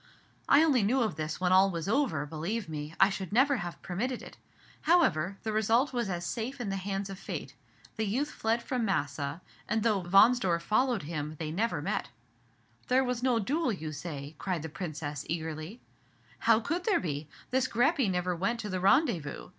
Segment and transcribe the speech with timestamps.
[0.49, 3.79] I only knew of this when all was over; believe me, I should never have
[3.83, 4.35] permitted it.
[4.81, 7.53] However, the result was as safe in the hands of Fate.
[7.97, 12.09] The youth fled from Massa; and though Wahnsdorf followed him, they never met."
[12.87, 15.81] "There was no duel, you say?" cried the Princess, eagerly.
[16.39, 17.27] "How could there be?
[17.51, 19.49] This Greppi never went to the rendezvous.